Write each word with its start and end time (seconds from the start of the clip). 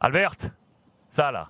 Albert, 0.00 0.34
ça 1.08 1.32
là. 1.32 1.48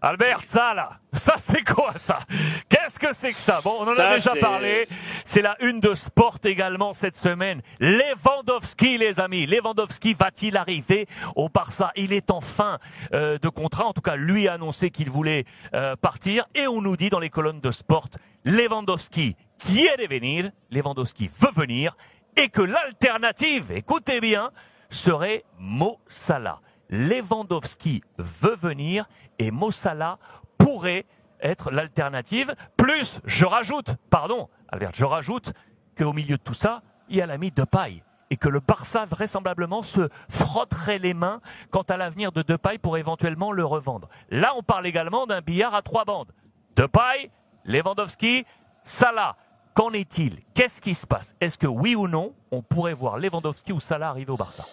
Albert, 0.00 0.42
ça 0.46 0.74
là, 0.74 1.00
ça 1.12 1.34
c'est 1.38 1.64
quoi 1.64 1.92
ça? 1.96 2.20
Qu'est-ce 2.68 3.00
que 3.00 3.12
c'est 3.12 3.32
que 3.32 3.38
ça? 3.38 3.60
Bon, 3.64 3.78
on 3.80 3.88
en 3.88 3.98
a 3.98 4.14
déjà 4.14 4.36
parlé. 4.36 4.86
C'est 5.24 5.42
la 5.42 5.56
une 5.60 5.80
de 5.80 5.92
Sport 5.94 6.38
également 6.44 6.94
cette 6.94 7.16
semaine. 7.16 7.62
Lewandowski, 7.80 8.96
les 8.96 9.18
amis. 9.18 9.46
Lewandowski 9.46 10.14
va-t-il 10.14 10.56
arriver 10.56 11.08
au 11.34 11.48
Barça? 11.48 11.90
Il 11.96 12.12
est 12.12 12.30
en 12.30 12.40
fin 12.40 12.78
euh, 13.12 13.38
de 13.38 13.48
contrat. 13.48 13.86
En 13.86 13.92
tout 13.92 14.00
cas, 14.00 14.14
lui 14.14 14.46
a 14.46 14.52
annoncé 14.52 14.90
qu'il 14.90 15.10
voulait 15.10 15.44
euh, 15.74 15.96
partir. 15.96 16.46
Et 16.54 16.68
on 16.68 16.80
nous 16.80 16.96
dit 16.96 17.10
dans 17.10 17.18
les 17.18 17.30
colonnes 17.30 17.60
de 17.60 17.72
Sport, 17.72 18.08
Lewandowski 18.44 19.34
qui 19.58 19.86
est 19.86 19.96
de 19.96 20.08
venir, 20.08 20.50
Lewandowski 20.70 21.28
veut 21.40 21.50
venir, 21.54 21.96
et 22.36 22.48
que 22.48 22.62
l'alternative, 22.62 23.72
écoutez 23.72 24.20
bien, 24.20 24.52
serait 24.88 25.44
Mo 25.58 25.98
Salah. 26.06 26.60
Lewandowski 26.90 28.02
veut 28.18 28.56
venir 28.56 29.08
et 29.38 29.50
Mossala 29.50 30.18
pourrait 30.56 31.04
être 31.40 31.70
l'alternative. 31.70 32.54
Plus, 32.76 33.20
je 33.24 33.44
rajoute, 33.44 33.94
pardon, 34.10 34.48
Albert, 34.68 34.90
je 34.94 35.04
rajoute 35.04 35.52
qu'au 35.96 36.12
milieu 36.12 36.36
de 36.36 36.42
tout 36.42 36.54
ça, 36.54 36.82
il 37.08 37.16
y 37.16 37.22
a 37.22 37.26
l'ami 37.26 37.50
Depay 37.50 38.02
et 38.30 38.36
que 38.36 38.48
le 38.48 38.60
Barça 38.60 39.06
vraisemblablement 39.06 39.82
se 39.82 40.08
frotterait 40.28 40.98
les 40.98 41.14
mains 41.14 41.40
quant 41.70 41.82
à 41.82 41.96
l'avenir 41.96 42.32
de 42.32 42.42
Depay 42.42 42.78
pour 42.78 42.98
éventuellement 42.98 43.52
le 43.52 43.64
revendre. 43.64 44.08
Là, 44.30 44.52
on 44.56 44.62
parle 44.62 44.86
également 44.86 45.26
d'un 45.26 45.40
billard 45.40 45.74
à 45.74 45.82
trois 45.82 46.04
bandes. 46.04 46.32
Depay, 46.76 47.30
Lewandowski, 47.64 48.44
Salah. 48.82 49.36
Qu'en 49.74 49.92
est-il? 49.92 50.40
Qu'est-ce 50.54 50.80
qui 50.80 50.94
se 50.94 51.06
passe? 51.06 51.34
Est-ce 51.40 51.56
que 51.56 51.66
oui 51.66 51.94
ou 51.94 52.08
non, 52.08 52.34
on 52.50 52.62
pourrait 52.62 52.94
voir 52.94 53.16
Lewandowski 53.18 53.72
ou 53.72 53.80
Salah 53.80 54.08
arriver 54.08 54.32
au 54.32 54.36
Barça? 54.36 54.64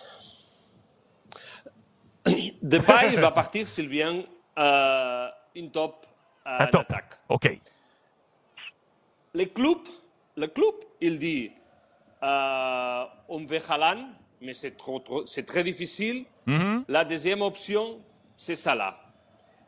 Depay 2.61 3.15
va 3.17 3.31
partir 3.31 3.67
s'il 3.67 3.87
vient 3.87 4.23
euh, 4.57 5.27
une 5.55 5.71
top 5.71 6.05
euh, 6.47 6.57
attaque. 6.59 7.19
OK. 7.29 7.59
Le 9.33 9.45
club, 9.45 9.79
le 10.37 10.47
club 10.47 10.75
il 11.01 11.19
dit 11.19 11.51
euh, 12.23 13.03
on 13.27 13.45
veut 13.45 13.59
Haaland, 13.69 14.07
mais 14.41 14.53
c'est 14.53 14.77
trop, 14.77 14.99
trop 14.99 15.25
c'est 15.25 15.43
très 15.43 15.63
difficile. 15.63 16.25
Mm-hmm. 16.47 16.83
La 16.87 17.03
deuxième 17.03 17.41
option, 17.41 17.99
c'est 18.35 18.55
Salah. 18.55 18.97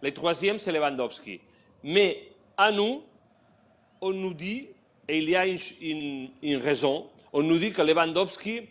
Le 0.02 0.14
troisième, 0.14 0.60
c'est 0.60 0.72
Lewandowski. 0.72 1.42
Mais 1.84 2.30
à 2.56 2.72
nous, 2.72 3.04
on 4.02 4.12
nous 4.12 4.34
dit, 4.34 4.70
et 5.08 5.20
il 5.20 5.30
y 5.30 5.36
a 5.36 5.48
une, 5.48 6.30
une, 6.42 6.58
raison, 6.58 7.10
on 7.34 7.42
nous 7.42 7.58
dit 7.58 7.72
que 7.72 7.82
Lewandowski, 7.82 8.70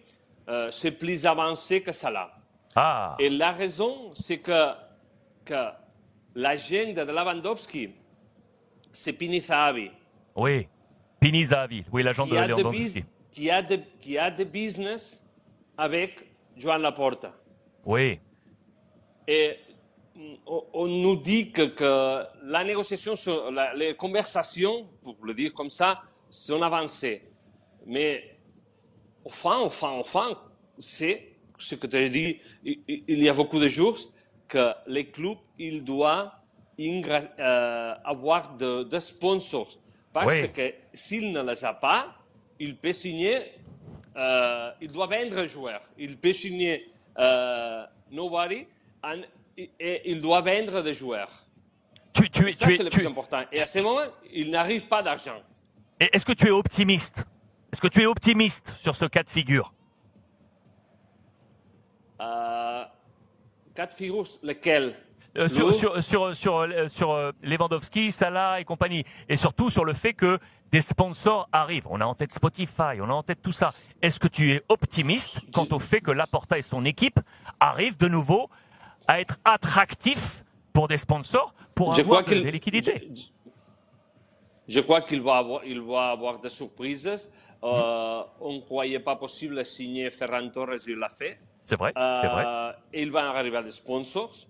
euh, 0.49 0.71
c'est 0.71 0.93
plus 0.93 1.27
avancé 1.27 1.83
que 1.83 1.93
Salah. 1.93 2.36
Ah. 2.77 3.17
Et 3.19 3.31
la 3.31 3.53
raison, 3.53 4.13
c'est 4.15 4.39
que, 4.39 4.73
que 5.45 5.55
l'agenda 6.35 7.07
de 7.07 7.11
Lewandowski, 7.11 7.91
c'est 8.93 9.15
Pini 9.15 9.41
Zahavi. 9.41 9.91
Oui, 10.37 10.69
Pini 11.19 11.47
Zahavi, 11.47 11.85
oui, 11.91 12.03
l'agent 12.03 12.27
de 12.27 12.35
Lewandowski. 12.35 13.05
Qui 13.33 13.51
a, 13.51 13.63
de, 13.63 13.81
qui 14.01 14.19
a 14.19 14.31
de 14.31 14.45
business 14.45 15.25
avec 15.77 16.27
Joan 16.57 16.83
Laporta. 16.83 17.33
Oui. 17.85 18.21
Et 19.27 19.57
on 20.47 20.87
nous 20.87 21.17
dit 21.17 21.51
que, 21.53 21.63
que 21.63 22.25
la 22.45 22.65
négociation, 22.65 23.15
la, 23.51 23.75
les 23.75 23.95
conversations, 23.95 24.87
pour 25.03 25.17
le 25.23 25.35
dire 25.35 25.53
comme 25.53 25.71
ça, 25.71 26.03
sont 26.31 26.63
avancées. 26.63 27.23
Mais 27.85 28.39
enfin, 29.25 29.59
enfin, 29.61 29.91
enfin, 29.91 30.39
c'est 30.79 31.36
ce 31.59 31.75
que 31.75 31.87
tu 31.87 31.97
as 31.97 32.09
dit 32.09 32.39
il 32.65 33.23
y 33.23 33.29
a 33.29 33.35
beaucoup 33.35 33.59
de 33.59 33.69
jours, 33.69 33.99
que 34.49 34.73
les 34.87 35.07
clubs 35.07 35.39
il 35.59 35.85
doivent 35.85 36.31
euh, 36.79 37.95
avoir 38.05 38.57
de, 38.57 38.99
sponsors. 38.99 39.79
Parce 40.13 40.47
que 40.49 40.75
s'il 40.93 41.33
ne 41.33 41.43
les 41.43 41.65
a 41.65 41.75
pas, 41.75 42.15
il 42.59 42.77
peut 42.77 42.93
signer, 42.93 43.53
euh, 44.17 44.71
il 44.81 44.91
doit 44.91 45.07
vendre 45.07 45.39
un 45.39 45.47
joueur. 45.47 45.83
Il 45.99 46.17
peut 46.17 46.33
signer 46.33 46.91
euh, 47.19 47.85
nobody 48.11 48.67
et 49.57 50.11
il 50.11 50.21
doit 50.21 50.41
vendre 50.41 50.83
des 50.83 50.95
joueurs. 50.95 51.47
Tu, 52.15 52.31
tu, 52.31 52.51
ça, 52.53 52.69
c'est 52.69 52.83
le 52.83 52.89
plus 52.89 53.07
important. 53.07 53.43
Et 53.53 53.61
à 53.61 53.67
ce 53.67 53.83
moment, 53.83 54.11
il 54.33 54.51
n'arrive 54.51 54.87
pas 54.87 55.03
d'argent. 55.03 55.43
Est-ce 56.01 56.25
que 56.25 56.33
tu 56.33 56.47
es 56.47 56.51
optimiste? 56.51 57.25
Est-ce 57.73 57.81
que 57.81 57.89
tu 57.89 58.01
es 58.01 58.07
optimiste 58.07 58.75
sur 58.79 58.97
ce 58.97 59.05
cas 59.05 59.23
de 59.23 59.29
figure 59.29 59.73
euh, 62.21 62.85
Quatre 63.77 63.95
figures, 63.95 64.27
lesquelles 64.43 64.97
euh, 65.37 65.49
sur, 65.49 65.75
sur, 65.75 66.03
sur, 66.03 66.35
sur, 66.35 66.57
euh, 66.57 66.89
sur 66.89 67.11
euh, 67.11 67.31
Lewandowski, 67.43 68.11
Salah 68.11 68.59
et 68.61 68.65
compagnie. 68.65 69.05
Et 69.29 69.37
surtout 69.37 69.69
sur 69.69 69.85
le 69.85 69.93
fait 69.93 70.15
que 70.15 70.39
des 70.73 70.81
sponsors 70.81 71.49
arrivent. 71.53 71.87
On 71.91 72.01
a 72.01 72.07
en 72.07 72.15
tête 72.15 72.33
Spotify, 72.33 73.01
on 73.01 73.11
a 73.11 73.13
en 73.13 73.23
tête 73.23 73.41
tout 73.43 73.53
ça. 73.53 73.75
Est-ce 74.01 74.19
que 74.19 74.29
tu 74.29 74.53
es 74.53 74.63
optimiste 74.69 75.41
quant 75.53 75.67
au 75.71 75.79
fait 75.79 76.01
que 76.01 76.11
Laporta 76.11 76.59
et 76.59 76.63
son 76.63 76.85
équipe 76.85 77.21
arrivent 77.61 77.99
de 77.99 78.09
nouveau 78.09 78.49
à 79.07 79.21
être 79.21 79.39
attractifs 79.45 80.43
pour 80.73 80.89
des 80.89 80.99
sponsors 80.99 81.55
pour 81.75 81.95
je 81.95 82.01
avoir 82.01 82.25
des 82.25 82.51
liquidités 82.51 83.11
je, 84.69 84.81
crois 84.81 85.03
qu'il 85.03 85.21
va 85.21 85.37
avoir, 85.37 85.65
il 85.65 85.81
va 85.81 86.11
avoir 86.11 86.41
des 86.41 86.49
surprises. 86.49 87.31
on 87.63 88.25
ne 88.43 88.61
croyait 88.61 89.01
pas 89.01 89.17
possible 89.17 89.57
de 89.57 89.63
signer 89.63 90.11
Ferran 90.11 90.49
Torres, 90.49 90.89
il 90.89 90.97
l'a 90.97 91.09
fait. 91.09 91.39
C'est 91.67 91.77
vrai, 91.77 91.93
c'est 91.95 92.29
vrai. 92.29 92.75
il 92.95 93.11
va 93.11 93.29
arriver 93.29 93.63
des 93.63 93.73
sponsors. 93.73 94.47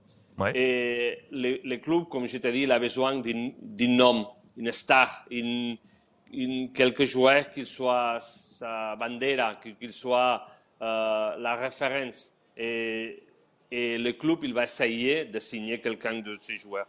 Et 0.54 1.18
le, 1.32 1.76
club, 1.76 2.08
comme 2.08 2.26
je 2.26 2.36
t'ai 2.38 2.52
dit, 2.52 2.60
il 2.60 2.72
a 2.72 2.78
besoin 2.78 3.16
d'un 3.16 3.88
nom, 3.88 4.28
une 4.56 4.70
star, 4.70 5.24
une, 5.30 5.78
une, 6.32 6.72
quelques 6.72 7.04
joueurs 7.04 7.50
qui 7.52 7.64
soit 7.64 8.18
sa 8.20 8.96
bandera, 8.96 9.54
qu'il 9.56 9.92
soit 9.92 10.46
euh, 10.82 11.36
la 11.38 11.56
référence. 11.56 12.34
Et, 12.56 13.22
et 13.70 13.96
le 13.96 14.12
club, 14.12 14.40
il 14.42 14.52
va 14.52 14.64
essayer 14.64 15.24
de 15.24 15.38
signer 15.38 15.80
quelqu'un 15.80 16.20
de 16.20 16.36
ces 16.36 16.56
joueurs. 16.56 16.86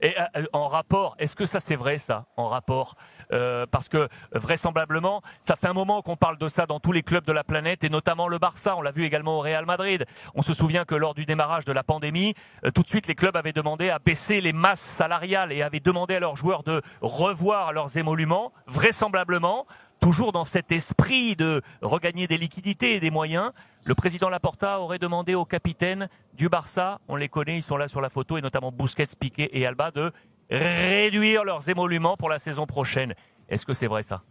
Et 0.00 0.14
euh, 0.36 0.44
en 0.52 0.68
rapport, 0.68 1.14
est-ce 1.18 1.36
que 1.36 1.46
ça 1.46 1.60
c'est 1.60 1.76
vrai 1.76 1.98
ça, 1.98 2.26
en 2.36 2.48
rapport? 2.48 2.96
Euh, 3.32 3.66
Parce 3.70 3.88
que 3.88 4.08
vraisemblablement, 4.32 5.22
ça 5.42 5.56
fait 5.56 5.66
un 5.66 5.72
moment 5.72 6.02
qu'on 6.02 6.16
parle 6.16 6.38
de 6.38 6.48
ça 6.48 6.66
dans 6.66 6.80
tous 6.80 6.92
les 6.92 7.02
clubs 7.02 7.24
de 7.24 7.32
la 7.32 7.44
planète 7.44 7.84
et 7.84 7.88
notamment 7.88 8.28
le 8.28 8.38
Barça. 8.38 8.76
On 8.76 8.82
l'a 8.82 8.90
vu 8.90 9.04
également 9.04 9.38
au 9.38 9.40
Real 9.40 9.66
Madrid. 9.66 10.04
On 10.34 10.42
se 10.42 10.54
souvient 10.54 10.84
que 10.84 10.94
lors 10.94 11.14
du 11.14 11.24
démarrage 11.24 11.64
de 11.64 11.72
la 11.72 11.82
pandémie, 11.82 12.34
euh, 12.64 12.70
tout 12.70 12.82
de 12.82 12.88
suite 12.88 13.06
les 13.06 13.14
clubs 13.14 13.36
avaient 13.36 13.52
demandé 13.52 13.90
à 13.90 13.98
baisser 13.98 14.40
les 14.40 14.52
masses 14.52 14.80
salariales 14.80 15.52
et 15.52 15.62
avaient 15.62 15.80
demandé 15.80 16.16
à 16.16 16.20
leurs 16.20 16.36
joueurs 16.36 16.62
de 16.62 16.82
revoir 17.00 17.72
leurs 17.72 17.96
émoluments. 17.96 18.52
Vraisemblablement, 18.66 19.66
toujours 20.00 20.32
dans 20.32 20.44
cet 20.44 20.70
esprit 20.72 21.36
de 21.36 21.62
regagner 21.80 22.26
des 22.26 22.36
liquidités 22.36 22.96
et 22.96 23.00
des 23.00 23.10
moyens, 23.10 23.52
le 23.84 23.94
président 23.94 24.30
Laporta 24.30 24.80
aurait 24.80 24.98
demandé 24.98 25.34
aux 25.34 25.44
capitaines 25.44 26.08
du 26.32 26.48
Barça, 26.48 27.00
on 27.06 27.16
les 27.16 27.28
connaît, 27.28 27.58
ils 27.58 27.62
sont 27.62 27.76
là 27.76 27.86
sur 27.86 28.00
la 28.00 28.08
photo, 28.08 28.38
et 28.38 28.40
notamment 28.40 28.72
Busquets, 28.72 29.06
Piqué 29.18 29.50
et 29.58 29.66
Alba, 29.66 29.90
de 29.90 30.10
réduire 30.50 31.44
leurs 31.44 31.68
émoluments 31.68 32.16
pour 32.16 32.28
la 32.30 32.38
saison 32.38 32.66
prochaine. 32.66 33.14
Est-ce 33.48 33.66
que 33.66 33.74
c'est 33.74 33.86
vrai 33.86 34.02
ça? 34.02 34.22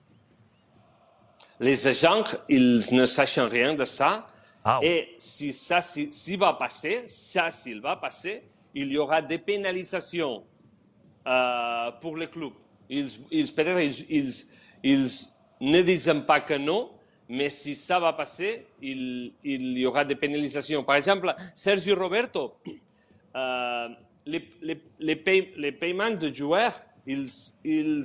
Les 1.59 1.88
agents, 1.88 2.24
ils 2.50 2.81
ne 2.91 3.06
sachent 3.06 3.40
rien 3.40 3.75
de 3.75 3.86
ça. 3.86 4.28
Ah 4.66 4.80
et 4.81 5.14
si 5.18 5.53
ça 5.53 5.81
si, 5.81 6.35
va 6.38 6.53
passer, 6.53 7.03
ça 7.08 7.52
s'il 7.52 7.81
va 7.81 7.96
passer, 7.96 8.44
il 8.74 8.91
y 8.91 8.97
aura 8.97 9.22
des 9.22 9.38
pénalisations 9.38 10.44
euh, 11.28 11.91
pour 12.02 12.18
les 12.18 12.28
clubs. 12.28 12.53
Ils, 12.90 13.08
peut-être 13.53 13.80
ils, 14.09 14.34
ils 14.84 15.09
ne 15.62 15.81
disent 15.81 16.24
pas 16.25 16.41
que 16.41 16.56
non, 16.56 16.91
mais 17.33 17.49
si 17.49 17.75
ça 17.75 17.99
va 17.99 18.13
passer, 18.13 18.67
il, 18.79 19.33
y 19.44 19.85
aura 19.88 20.05
des 20.05 20.13
pénalisations. 20.16 20.83
Par 20.83 20.97
exemple, 20.97 21.33
Sergio 21.55 21.95
Roberto, 21.95 22.57
euh, 23.35 23.88
les, 24.23 25.72
paiements 25.72 26.11
de 26.11 26.31
joueurs, 26.31 26.79
ils, 27.08 27.28
ils, 27.63 28.03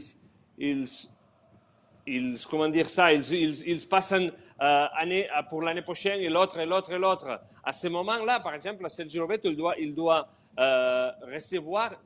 comment 2.50 2.68
dire 2.68 2.88
ça, 2.88 3.12
ils, 3.12 3.86
passent 3.86 4.14
euh, 4.14 4.86
année, 4.96 5.28
pour 5.50 5.60
l'année 5.60 5.82
prochaine 5.82 6.20
et 6.20 6.30
l'autre 6.30 6.58
et 6.60 6.66
l'autre 6.66 6.90
et 6.92 6.98
l'autre. 6.98 7.42
À 7.62 7.72
ce 7.72 7.88
moment-là, 7.88 8.40
par 8.40 8.54
exemple, 8.54 8.88
Sergio 8.88 9.24
Roberto, 9.24 9.50
il 9.78 9.94
doit, 9.94 10.26
euh, 10.58 11.10
recevoir 11.34 12.00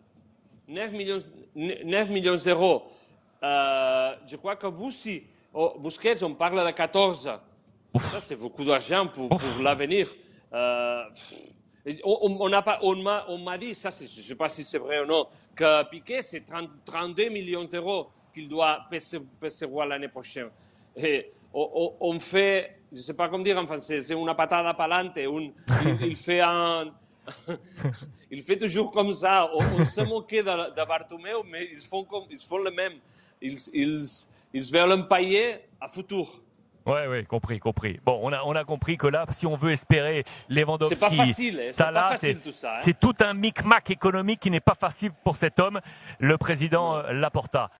9 0.66 0.90
millions, 0.90 1.18
9 1.54 2.10
millions 2.10 2.34
d'euros. 2.44 2.82
Euh, 3.44 4.16
je 4.26 4.34
crois 4.34 4.56
que 4.56 4.66
vous 4.66 4.86
aussi, 4.86 5.22
Oh, 5.54 5.74
Busquets, 5.78 6.22
on 6.22 6.34
parle 6.34 6.64
de 6.66 6.70
14. 6.70 7.30
Ça, 8.00 8.20
c'est 8.20 8.36
beaucoup 8.36 8.64
d'argent 8.64 9.06
pour, 9.08 9.28
pour 9.28 9.62
l'avenir. 9.62 10.08
Euh, 10.52 11.02
on, 12.04 12.38
on 12.40 13.38
m'a 13.38 13.58
dit, 13.58 13.74
ça, 13.74 13.90
je 13.90 14.04
ne 14.04 14.24
sais 14.24 14.34
pas 14.34 14.48
si 14.48 14.64
c'est 14.64 14.78
vrai 14.78 15.00
ou 15.00 15.06
non, 15.06 15.26
que 15.54 15.84
Piquet, 15.90 16.22
c'est 16.22 16.44
32 16.84 17.28
millions 17.28 17.64
d'euros 17.64 18.08
qu'il 18.32 18.48
doit 18.48 18.80
percevoir 19.40 19.86
l'année 19.86 20.08
prochaine. 20.08 20.48
Et 20.96 21.32
on, 21.52 22.18
fait, 22.18 22.78
je 22.90 22.96
ne 22.96 23.02
sais 23.02 23.14
pas 23.14 23.28
comment 23.28 23.44
dire 23.44 23.58
en 23.58 23.66
français, 23.66 24.00
c'est 24.00 24.14
une 24.14 24.34
patada 24.34 24.72
palante. 24.72 25.12
il, 25.16 25.52
il, 26.00 26.16
fait 26.16 26.40
un, 26.40 26.92
il 28.30 28.42
fait 28.42 28.56
toujours 28.56 28.90
comme 28.90 29.12
ça. 29.12 29.50
On, 29.52 29.84
se 29.84 30.00
moquait 30.00 30.42
de, 30.42 30.70
de 30.70 30.86
Bartomeu, 30.86 31.42
mais 31.46 31.68
ils 31.72 31.80
font, 31.80 32.04
comme, 32.04 32.24
ils 32.30 32.40
font 32.40 32.58
le 32.58 32.70
même. 32.70 32.94
Ils, 33.40 33.58
ils, 33.74 34.06
ils 34.52 34.70
veulent 34.70 34.88
l'empailler 34.88 35.56
à 35.80 35.88
futur. 35.88 36.26
Oui, 36.84 36.98
oui, 37.08 37.24
compris, 37.26 37.60
compris. 37.60 38.00
Bon, 38.04 38.18
on 38.22 38.32
a, 38.32 38.42
on 38.44 38.56
a 38.56 38.64
compris 38.64 38.96
que 38.96 39.06
là, 39.06 39.24
si 39.30 39.46
on 39.46 39.54
veut 39.54 39.70
espérer 39.70 40.24
Lewandowski, 40.48 40.96
c'est 40.96 41.00
pas 41.00 41.10
facile, 41.10 41.60
hein, 41.60 41.72
ça 41.72 41.90
là, 41.92 42.16
c'est 42.16 42.98
tout 42.98 43.14
un 43.20 43.34
micmac 43.34 43.88
économique 43.90 44.40
qui 44.40 44.50
n'est 44.50 44.60
pas 44.60 44.74
facile 44.74 45.12
pour 45.22 45.36
cet 45.36 45.60
homme, 45.60 45.80
le 46.18 46.36
président 46.38 47.02
Laporta. 47.02 47.70